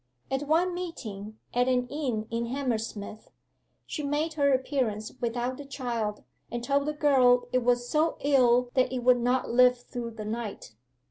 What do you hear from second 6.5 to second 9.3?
and told the girl it was so ill that it would